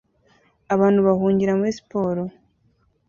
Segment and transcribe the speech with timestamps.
[0.73, 2.21] Abantu bahungira muri siporo